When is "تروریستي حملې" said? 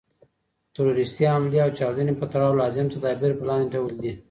0.75-1.59